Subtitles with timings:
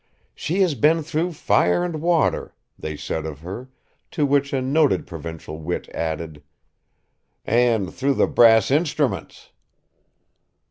[0.33, 3.69] "She has been through fire and water," they said of her,
[4.09, 6.41] to which a noted provincial wit added
[7.45, 9.51] "And through the brass instruments."